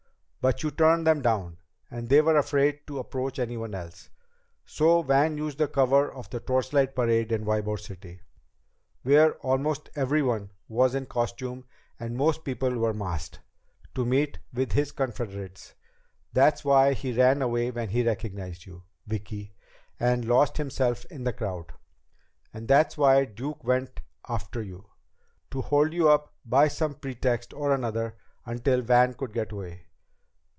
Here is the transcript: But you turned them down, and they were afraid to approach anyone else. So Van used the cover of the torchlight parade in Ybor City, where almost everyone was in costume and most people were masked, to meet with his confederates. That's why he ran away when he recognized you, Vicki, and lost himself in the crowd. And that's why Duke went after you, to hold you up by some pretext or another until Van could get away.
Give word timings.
But 0.43 0.63
you 0.63 0.71
turned 0.71 1.05
them 1.05 1.21
down, 1.21 1.57
and 1.91 2.09
they 2.09 2.19
were 2.19 2.35
afraid 2.35 2.87
to 2.87 2.97
approach 2.97 3.37
anyone 3.37 3.75
else. 3.75 4.09
So 4.65 5.03
Van 5.03 5.37
used 5.37 5.59
the 5.59 5.67
cover 5.67 6.11
of 6.11 6.31
the 6.31 6.39
torchlight 6.39 6.95
parade 6.95 7.31
in 7.31 7.45
Ybor 7.45 7.79
City, 7.79 8.21
where 9.03 9.35
almost 9.41 9.91
everyone 9.95 10.49
was 10.67 10.95
in 10.95 11.05
costume 11.05 11.65
and 11.99 12.17
most 12.17 12.43
people 12.43 12.75
were 12.75 12.91
masked, 12.91 13.39
to 13.93 14.03
meet 14.03 14.39
with 14.51 14.71
his 14.71 14.91
confederates. 14.91 15.75
That's 16.33 16.65
why 16.65 16.93
he 16.93 17.13
ran 17.13 17.43
away 17.43 17.69
when 17.69 17.89
he 17.89 18.01
recognized 18.03 18.65
you, 18.65 18.81
Vicki, 19.05 19.53
and 19.99 20.25
lost 20.25 20.57
himself 20.57 21.05
in 21.11 21.23
the 21.23 21.33
crowd. 21.33 21.71
And 22.51 22.67
that's 22.67 22.97
why 22.97 23.25
Duke 23.25 23.63
went 23.63 24.01
after 24.27 24.63
you, 24.63 24.87
to 25.51 25.61
hold 25.61 25.93
you 25.93 26.09
up 26.09 26.33
by 26.43 26.67
some 26.67 26.95
pretext 26.95 27.53
or 27.53 27.71
another 27.75 28.17
until 28.43 28.81
Van 28.81 29.13
could 29.13 29.33
get 29.33 29.51
away. 29.51 29.85